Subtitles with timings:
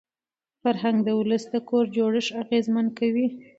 [0.61, 3.27] فرهنګ د ولس د کور جوړښت اغېزمن کوي.